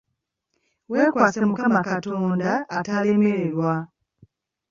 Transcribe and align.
Wekwase 0.91 1.39
Mukama 1.49 1.79
Katonda 1.89 2.51
atalemererwa 2.77 3.73